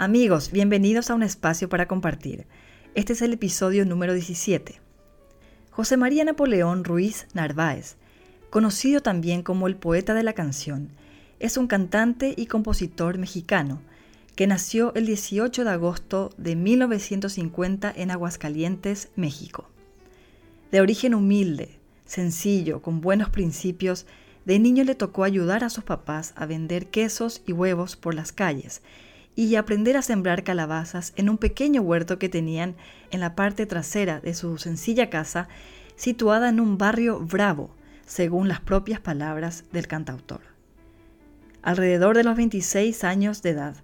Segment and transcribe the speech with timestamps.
[0.00, 2.46] Amigos, bienvenidos a un espacio para compartir.
[2.94, 4.80] Este es el episodio número 17.
[5.72, 7.96] José María Napoleón Ruiz Narváez,
[8.48, 10.90] conocido también como el poeta de la canción,
[11.40, 13.80] es un cantante y compositor mexicano
[14.36, 19.68] que nació el 18 de agosto de 1950 en Aguascalientes, México.
[20.70, 24.06] De origen humilde, sencillo, con buenos principios,
[24.44, 28.30] de niño le tocó ayudar a sus papás a vender quesos y huevos por las
[28.30, 28.80] calles
[29.38, 32.74] y aprender a sembrar calabazas en un pequeño huerto que tenían
[33.12, 35.46] en la parte trasera de su sencilla casa,
[35.94, 37.70] situada en un barrio bravo,
[38.04, 40.40] según las propias palabras del cantautor.
[41.62, 43.76] Alrededor de los 26 años de edad,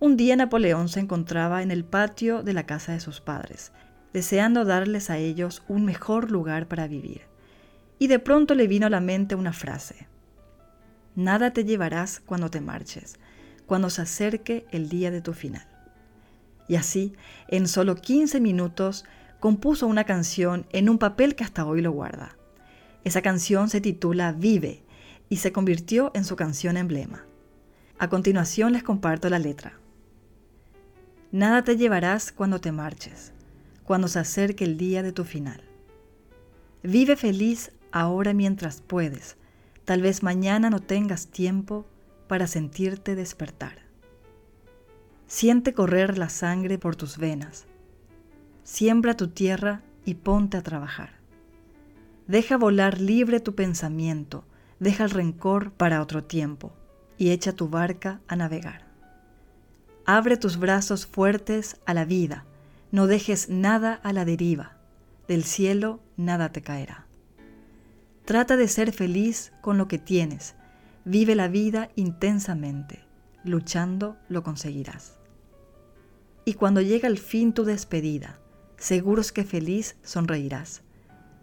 [0.00, 3.70] un día Napoleón se encontraba en el patio de la casa de sus padres,
[4.12, 7.20] deseando darles a ellos un mejor lugar para vivir.
[8.00, 10.08] Y de pronto le vino a la mente una frase.
[11.14, 13.20] Nada te llevarás cuando te marches,
[13.66, 15.66] cuando se acerque el día de tu final.
[16.68, 17.14] Y así,
[17.48, 19.04] en solo 15 minutos,
[19.40, 22.36] compuso una canción en un papel que hasta hoy lo guarda.
[23.04, 24.82] Esa canción se titula Vive
[25.28, 27.24] y se convirtió en su canción emblema.
[27.98, 29.78] A continuación les comparto la letra.
[31.32, 33.32] Nada te llevarás cuando te marches,
[33.84, 35.62] cuando se acerque el día de tu final.
[36.82, 39.36] Vive feliz ahora mientras puedes,
[39.84, 41.86] tal vez mañana no tengas tiempo
[42.26, 43.78] para sentirte despertar.
[45.26, 47.66] Siente correr la sangre por tus venas.
[48.62, 51.10] Siembra tu tierra y ponte a trabajar.
[52.26, 54.44] Deja volar libre tu pensamiento,
[54.80, 56.72] deja el rencor para otro tiempo
[57.18, 58.86] y echa tu barca a navegar.
[60.04, 62.44] Abre tus brazos fuertes a la vida,
[62.92, 64.76] no dejes nada a la deriva,
[65.26, 67.06] del cielo nada te caerá.
[68.24, 70.54] Trata de ser feliz con lo que tienes,
[71.08, 73.04] Vive la vida intensamente,
[73.44, 75.20] luchando lo conseguirás.
[76.44, 78.40] Y cuando llega el fin tu despedida,
[78.76, 80.82] seguros que feliz sonreirás,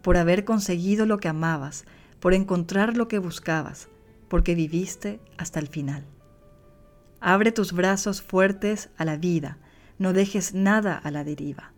[0.00, 1.86] por haber conseguido lo que amabas,
[2.20, 3.88] por encontrar lo que buscabas,
[4.28, 6.04] porque viviste hasta el final.
[7.18, 9.58] Abre tus brazos fuertes a la vida,
[9.98, 11.72] no dejes nada a la deriva,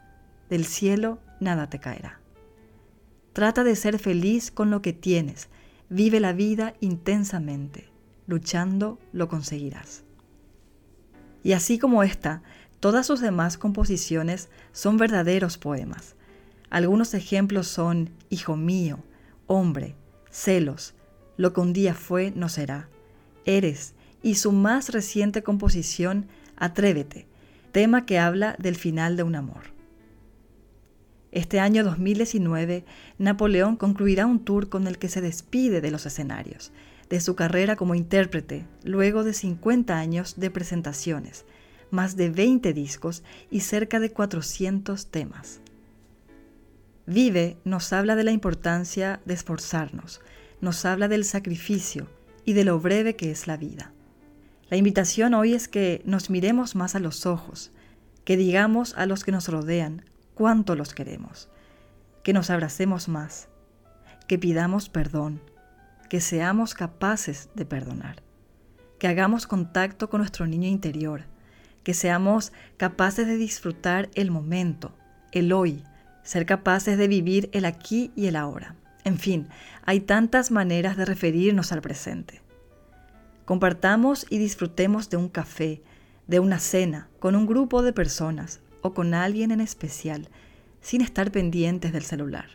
[0.50, 2.20] del cielo nada te caerá.
[3.32, 5.48] Trata de ser feliz con lo que tienes,
[5.92, 7.88] Vive la vida intensamente,
[8.28, 10.04] luchando lo conseguirás.
[11.42, 12.42] Y así como esta,
[12.78, 16.14] todas sus demás composiciones son verdaderos poemas.
[16.70, 19.00] Algunos ejemplos son Hijo mío,
[19.48, 19.96] Hombre,
[20.30, 20.94] Celos,
[21.36, 22.88] Lo que un día fue no será,
[23.44, 27.26] Eres y su más reciente composición Atrévete,
[27.72, 29.79] tema que habla del final de un amor.
[31.32, 32.84] Este año 2019,
[33.18, 36.72] Napoleón concluirá un tour con el que se despide de los escenarios,
[37.08, 41.44] de su carrera como intérprete, luego de 50 años de presentaciones,
[41.92, 45.60] más de 20 discos y cerca de 400 temas.
[47.06, 50.20] Vive nos habla de la importancia de esforzarnos,
[50.60, 52.08] nos habla del sacrificio
[52.44, 53.92] y de lo breve que es la vida.
[54.68, 57.70] La invitación hoy es que nos miremos más a los ojos,
[58.24, 60.04] que digamos a los que nos rodean
[60.40, 61.50] cuánto los queremos,
[62.22, 63.48] que nos abracemos más,
[64.26, 65.42] que pidamos perdón,
[66.08, 68.22] que seamos capaces de perdonar,
[68.98, 71.24] que hagamos contacto con nuestro niño interior,
[71.82, 74.94] que seamos capaces de disfrutar el momento,
[75.30, 75.84] el hoy,
[76.22, 78.76] ser capaces de vivir el aquí y el ahora.
[79.04, 79.46] En fin,
[79.84, 82.40] hay tantas maneras de referirnos al presente.
[83.44, 85.82] Compartamos y disfrutemos de un café,
[86.28, 90.28] de una cena, con un grupo de personas, o con alguien en especial
[90.80, 92.46] sin estar pendientes del celular.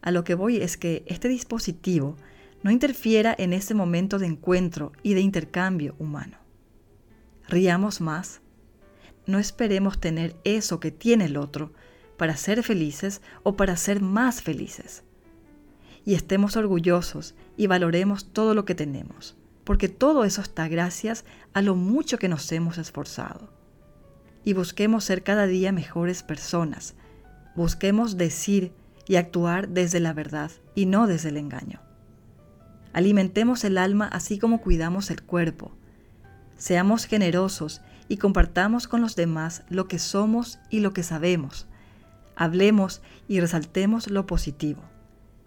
[0.00, 2.16] A lo que voy es que este dispositivo
[2.62, 6.38] no interfiera en ese momento de encuentro y de intercambio humano.
[7.48, 8.40] Riamos más.
[9.26, 11.72] No esperemos tener eso que tiene el otro
[12.16, 15.04] para ser felices o para ser más felices.
[16.04, 21.62] Y estemos orgullosos y valoremos todo lo que tenemos, porque todo eso está gracias a
[21.62, 23.61] lo mucho que nos hemos esforzado
[24.44, 26.94] y busquemos ser cada día mejores personas.
[27.54, 28.72] Busquemos decir
[29.06, 31.80] y actuar desde la verdad y no desde el engaño.
[32.92, 35.72] Alimentemos el alma así como cuidamos el cuerpo.
[36.56, 41.66] Seamos generosos y compartamos con los demás lo que somos y lo que sabemos.
[42.36, 44.82] Hablemos y resaltemos lo positivo.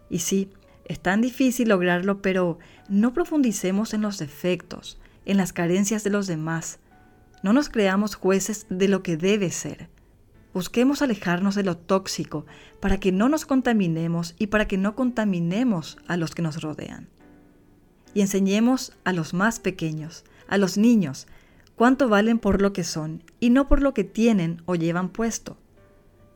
[0.10, 0.52] Y sí,
[0.86, 2.60] es tan difícil lograrlo, pero
[2.90, 6.80] no profundicemos en los defectos, en las carencias de los demás,
[7.46, 9.88] no nos creamos jueces de lo que debe ser.
[10.52, 12.48] Busquemos alejarnos de lo tóxico
[12.80, 17.08] para que no nos contaminemos y para que no contaminemos a los que nos rodean.
[18.16, 21.28] Y enseñemos a los más pequeños, a los niños,
[21.76, 25.56] cuánto valen por lo que son y no por lo que tienen o llevan puesto.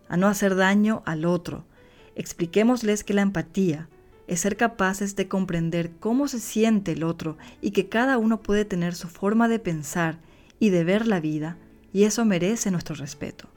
[0.09, 1.65] A no hacer daño al otro.
[2.13, 3.89] Expliquémosles que la empatía
[4.27, 8.63] es ser capaces de comprender cómo se siente el otro y que cada uno puede
[8.63, 10.19] tener su forma de pensar
[10.59, 11.57] y de ver la vida
[11.91, 13.49] y eso merece nuestro respeto.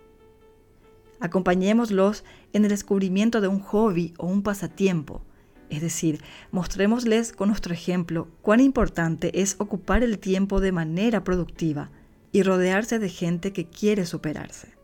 [1.21, 5.23] Acompañémoslos en el descubrimiento de un hobby o un pasatiempo,
[5.71, 11.91] es decir, mostrémosles con nuestro ejemplo cuán importante es ocupar el tiempo de manera productiva
[12.33, 14.75] y rodearse de gente que quiere superarse.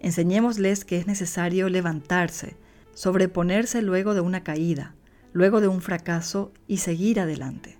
[0.00, 2.56] Enseñémosles que es necesario levantarse,
[2.92, 4.94] sobreponerse luego de una caída,
[5.32, 7.78] luego de un fracaso y seguir adelante.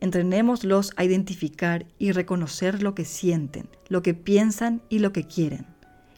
[0.00, 5.66] Entrenémoslos a identificar y reconocer lo que sienten, lo que piensan y lo que quieren,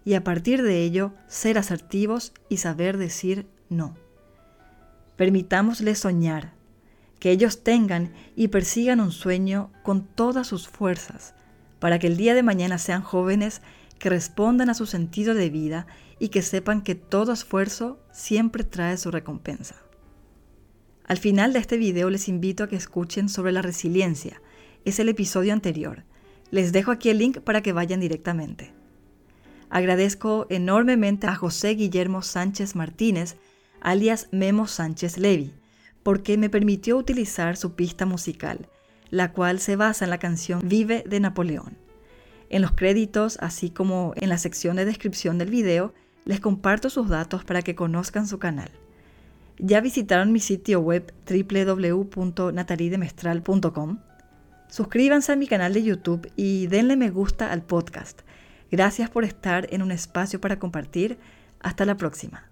[0.04, 3.96] y a partir de ello ser asertivos y saber decir no.
[5.16, 6.52] Permitámosles soñar,
[7.18, 11.34] que ellos tengan y persigan un sueño con todas sus fuerzas,
[11.78, 13.62] para que el día de mañana sean jóvenes
[13.98, 15.86] que respondan a su sentido de vida
[16.18, 19.85] y que sepan que todo esfuerzo siempre trae su recompensa.
[21.06, 24.42] Al final de este video les invito a que escuchen sobre la resiliencia.
[24.84, 26.04] Es el episodio anterior.
[26.50, 28.74] Les dejo aquí el link para que vayan directamente.
[29.70, 33.36] Agradezco enormemente a José Guillermo Sánchez Martínez
[33.80, 35.54] alias Memo Sánchez Levy,
[36.02, 38.68] porque me permitió utilizar su pista musical,
[39.10, 41.78] la cual se basa en la canción Vive de Napoleón.
[42.48, 45.94] En los créditos, así como en la sección de descripción del video,
[46.24, 48.72] les comparto sus datos para que conozcan su canal.
[49.58, 53.98] ¿Ya visitaron mi sitio web www.natalidemestral.com?
[54.68, 58.20] Suscríbanse a mi canal de YouTube y denle me gusta al podcast.
[58.70, 61.18] Gracias por estar en un espacio para compartir.
[61.60, 62.50] Hasta la próxima.